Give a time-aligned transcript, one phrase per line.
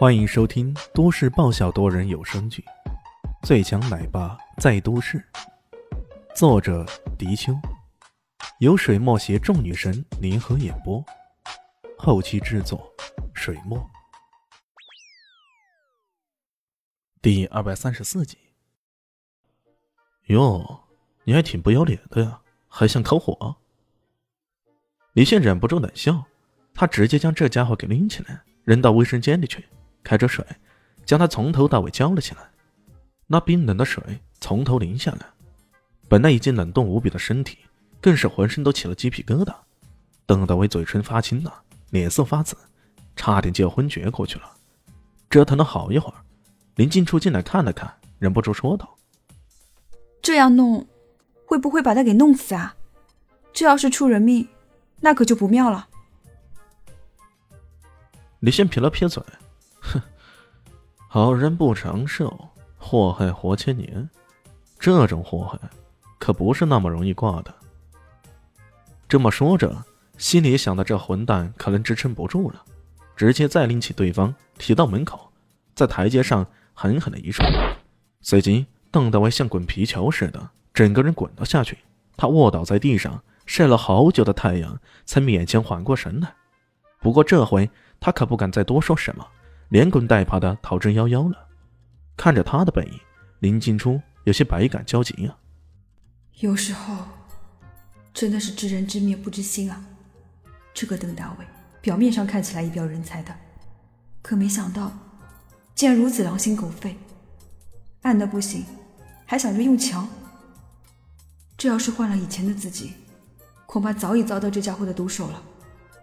[0.00, 2.64] 欢迎收听都市爆笑多人有声剧
[3.46, 5.18] 《最强奶爸在都市》，
[6.34, 6.86] 作者：
[7.18, 7.52] 迪秋，
[8.60, 11.04] 由水墨携众女神联合演播，
[11.98, 12.90] 后期制作：
[13.34, 13.78] 水墨。
[17.20, 18.38] 第二百三十四集。
[20.28, 20.80] 哟，
[21.24, 23.54] 你还挺不要脸的呀，还想烤火？
[25.12, 26.24] 李现忍不住冷笑，
[26.72, 29.62] 他直接将这家伙给拎起来，扔到卫生间里去。
[30.02, 30.44] 开着水，
[31.04, 32.40] 将他从头到尾浇了起来。
[33.26, 34.02] 那冰冷的水
[34.40, 35.26] 从头淋下来，
[36.08, 37.58] 本来已经冷冻无比的身体，
[38.00, 39.54] 更是浑身都起了鸡皮疙瘩。
[40.26, 42.56] 邓大伟嘴唇发青了，脸色发紫，
[43.14, 44.50] 差点就要昏厥过去了。
[45.28, 46.14] 折腾了好一会儿，
[46.74, 48.96] 林静初进来看了看，忍不住说道
[50.22, 50.86] ：“这样弄，
[51.46, 52.74] 会不会把他给弄死啊？
[53.52, 54.48] 这要是出人命，
[55.00, 55.88] 那可就不妙了。”
[58.40, 59.22] 李现撇了撇嘴。
[61.12, 62.38] 好人不长寿，
[62.78, 64.08] 祸害活千年。
[64.78, 65.58] 这种祸害
[66.20, 67.52] 可不是那么容易挂的。
[69.08, 69.84] 这么说着，
[70.18, 72.62] 心里想到这混蛋可能支撑不住了，
[73.16, 75.32] 直接再拎起对方提到门口，
[75.74, 77.44] 在台阶上狠狠的一摔，
[78.20, 81.76] 随即邓大为像滚皮球似的，整个人滚了下去。
[82.16, 86.32] 他卧倒在地上，晒了好久的太阳才勉强缓过神来。
[87.00, 89.26] 不过这回他可不敢再多说什么。
[89.70, 91.48] 连滚带爬的逃之夭夭了。
[92.16, 93.00] 看着他的背影，
[93.38, 95.38] 林静初有些百感交集啊。
[96.40, 96.96] 有时候
[98.12, 99.84] 真的是知人知面不知心啊。
[100.74, 101.46] 这个邓大伟
[101.80, 103.34] 表面上看起来一表人才的，
[104.20, 104.92] 可没想到
[105.74, 106.96] 竟然如此狼心狗肺，
[108.02, 108.64] 暗的不行，
[109.24, 110.08] 还想着用强。
[111.56, 112.92] 这要是换了以前的自己，
[113.66, 115.42] 恐怕早已遭到这家伙的毒手了。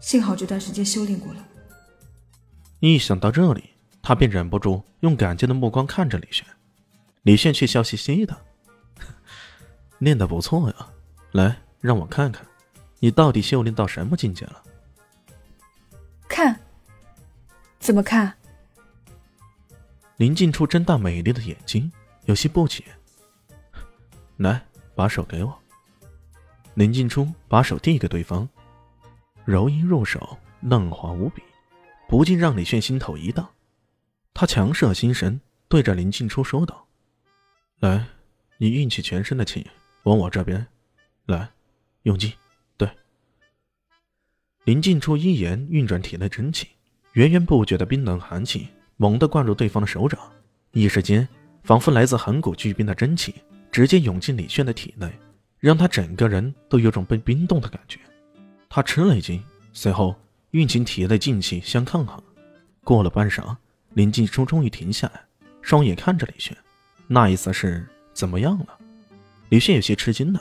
[0.00, 1.44] 幸好这段时间修炼过了。
[2.80, 6.46] 一想到这里，他便忍不住用感激的目光看着李炫，
[7.22, 8.36] 李炫却笑嘻嘻的
[9.98, 10.88] ：“练得不错呀，
[11.32, 12.46] 来，让我看看，
[13.00, 14.62] 你到底修炼到什么境界了？”
[16.28, 16.60] 看？
[17.80, 18.32] 怎么看？
[20.16, 21.90] 林静初睁大美丽的眼睛，
[22.26, 22.84] 有些不解。
[24.36, 24.64] 来，
[24.94, 25.58] 把手给我。
[26.74, 28.48] 林静初把手递给对方，
[29.44, 31.42] 柔音入手，嫩滑无比。
[32.08, 33.46] 不禁让李炫心头一荡，
[34.32, 35.38] 他强摄心神，
[35.68, 36.86] 对着林静初说道
[37.80, 38.06] ：“来，
[38.56, 39.66] 你运起全身的气
[40.04, 40.66] 往我这边
[41.26, 41.50] 来，
[42.04, 42.32] 用劲。”
[42.78, 42.88] 对。
[44.64, 46.68] 林静初一言运转体内真气，
[47.12, 50.18] 源源不绝的冰冷寒气猛地灌入对方的手掌，
[50.72, 51.28] 一时间，
[51.62, 53.34] 仿佛来自寒谷巨冰的真气
[53.70, 55.12] 直接涌进李炫的体内，
[55.58, 58.00] 让他整个人都有种被冰冻的感觉。
[58.70, 60.18] 他吃了一惊，随后。
[60.52, 62.22] 运起体内劲气相抗衡，
[62.82, 63.54] 过了半晌，
[63.90, 65.20] 林静初终于停下来，
[65.60, 66.56] 双眼看着李轩，
[67.06, 68.78] 那意思是怎么样了？
[69.50, 70.40] 李轩有些吃惊的：“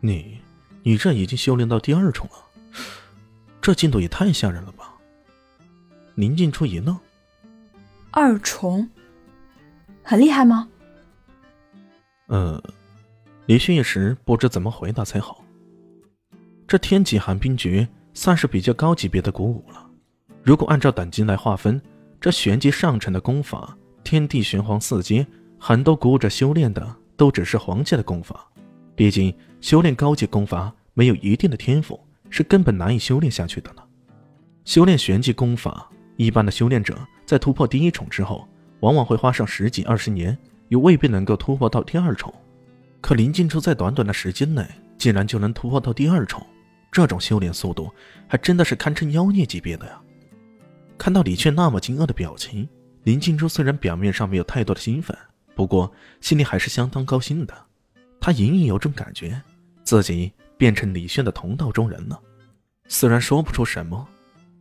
[0.00, 0.38] 你，
[0.82, 2.34] 你这已经修炼到第二重了，
[3.60, 4.94] 这进度也太吓人了吧？”
[6.14, 6.98] 林静初一愣
[8.12, 8.90] ：“二重，
[10.02, 10.68] 很厉害吗？”
[12.28, 12.62] 呃，
[13.46, 15.42] 李轩一时不知怎么回答才好。
[16.68, 17.88] 这天启寒冰诀。
[18.14, 19.86] 算是比较高级别的古武了。
[20.42, 21.80] 如果按照等级来划分，
[22.20, 25.26] 这玄级上乘的功法，天地玄黄四阶，
[25.58, 28.46] 很多古武者修炼的都只是黄阶的功法。
[28.94, 33.84] 毕竟修炼高级功法没有一定的天赋，是根本难以修炼下去的了。
[34.64, 38.46] 修炼玄级功法，一般的修炼者在突破第一重之后，
[38.80, 40.36] 往往会花上十几二十年，
[40.68, 42.32] 又未必能够突破到第二重。
[43.00, 44.64] 可林静初在短短的时间内，
[44.98, 46.44] 竟然就能突破到第二重。
[46.92, 47.90] 这种修炼速度
[48.28, 49.98] 还真的是堪称妖孽级别的呀！
[50.98, 52.68] 看到李炫那么惊愕的表情，
[53.04, 55.16] 林静初虽然表面上没有太多的兴奋，
[55.54, 57.66] 不过心里还是相当高兴的。
[58.20, 59.40] 他隐隐有种感觉，
[59.82, 62.20] 自己变成李炫的同道中人了。
[62.86, 64.06] 虽然说不出什么，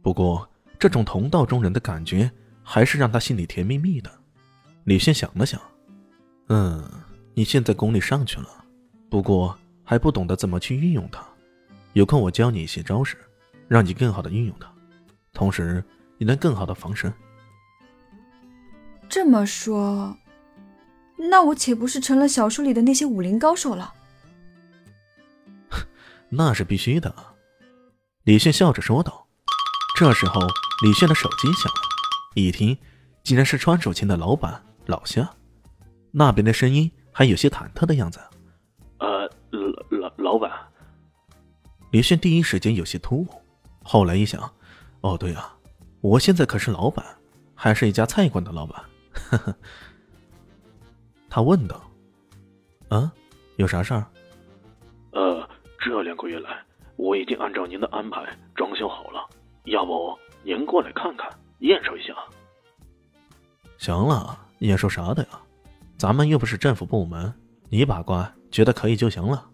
[0.00, 0.48] 不过
[0.78, 2.30] 这种同道中人的感觉
[2.62, 4.10] 还是让他心里甜蜜蜜的。
[4.84, 5.60] 李炫想了想，
[6.48, 6.88] 嗯，
[7.34, 8.64] 你现在功力上去了，
[9.10, 11.22] 不过还不懂得怎么去运用它。
[11.92, 13.16] 有空我教你一些招式，
[13.68, 14.68] 让你更好的运用它，
[15.32, 15.82] 同时
[16.18, 17.12] 也能更好的防身。
[19.08, 20.16] 这么说，
[21.16, 23.92] 那我岂不是成了小说里的那些武林高手了？
[26.30, 27.12] 那是必须的。
[28.24, 29.26] 李炫笑着说道。
[29.96, 30.40] 这时候，
[30.82, 31.80] 李炫的手机响了，
[32.34, 32.78] 一听，
[33.22, 35.28] 竟然是川手琴的老板老夏，
[36.12, 38.18] 那边的声音还有些忐忑的样子。
[38.98, 40.50] 呃，老老老板。
[41.90, 43.28] 李炫第一时间有些突兀，
[43.82, 44.40] 后来一想，
[45.00, 45.56] 哦对啊，
[46.00, 47.04] 我现在可是老板，
[47.54, 48.80] 还是一家菜馆的老板。
[49.12, 49.54] 呵呵。
[51.28, 51.80] 他问道
[52.90, 53.12] ：“啊，
[53.56, 54.06] 有啥事儿？”
[55.12, 55.48] 呃，
[55.80, 56.62] 这两个月来，
[56.94, 59.28] 我已经按照您的安排装修好了，
[59.64, 61.28] 要不您过来看看，
[61.58, 62.14] 验收一下？
[63.78, 65.40] 行了，验收啥的呀？
[65.96, 67.32] 咱们又不是政府部门，
[67.68, 69.50] 你把关，觉得可以就行了。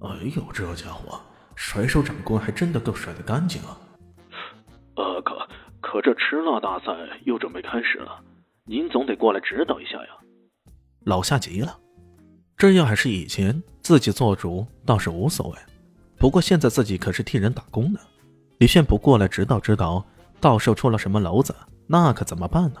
[0.00, 1.20] 哎呦，这家伙，
[1.56, 3.76] 甩手掌柜还真的够甩的干净啊！
[4.94, 5.36] 呃，可
[5.80, 6.92] 可这吃辣大赛
[7.24, 8.22] 又准备开始了，
[8.64, 10.08] 您总得过来指导一下呀。
[11.04, 11.78] 老夏急了，
[12.56, 15.58] 这要还是以前自己做主倒是无所谓，
[16.18, 17.98] 不过现在自己可是替人打工呢。
[18.58, 20.04] 李炫不过来指导指导，
[20.40, 21.54] 到时候出了什么娄子，
[21.86, 22.80] 那可怎么办呢？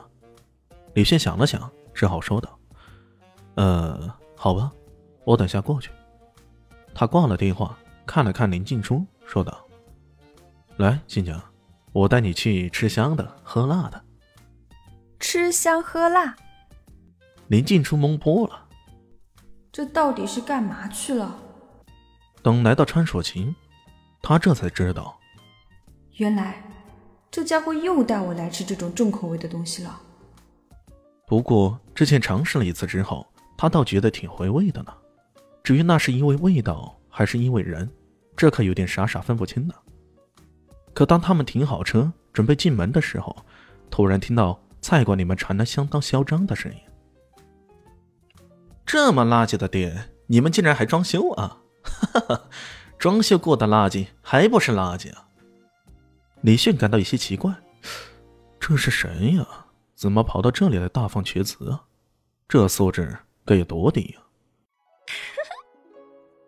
[0.94, 2.58] 李炫想了想，只好说道
[3.56, 4.72] ：“呃，好吧，
[5.24, 5.90] 我等下过去。”
[6.94, 9.66] 他挂了电话，看了看林静初，说道
[10.78, 11.42] ：“来，新娘，
[11.92, 14.02] 我带你去吃香的喝辣的。”
[15.18, 16.36] 吃香喝辣。
[17.48, 18.66] 林静初懵波了，
[19.72, 21.36] 这到底是干嘛去了？
[22.42, 23.54] 等来到川蜀情，
[24.22, 25.18] 他这才知道，
[26.16, 26.62] 原来
[27.30, 30.00] 这家伙又带我来吃这种重口味的东西了。
[31.26, 33.26] 不过之前尝试了一次之后，
[33.58, 34.94] 他倒觉得挺回味的呢。
[35.62, 37.90] 至于那是因为味道还是因为人，
[38.36, 39.74] 这可有点傻傻分不清呢。
[40.92, 43.34] 可当他们停好车准备进门的时候，
[43.90, 46.78] 突然听到菜馆里面传来相当嚣张的声音。
[48.84, 51.56] 这么垃圾的店，你们竟然还装修啊？
[51.84, 52.50] 哈哈，
[52.98, 55.26] 装修过的垃圾还不是垃圾啊？
[56.42, 57.54] 李迅感到有些奇怪，
[58.60, 59.46] 这是谁呀？
[59.94, 61.84] 怎么跑到这里来大放厥词啊？
[62.46, 63.16] 这素质
[63.46, 64.20] 该有多低呀？